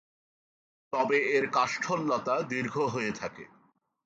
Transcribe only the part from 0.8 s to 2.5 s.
তবে এর কাষ্ঠল লতা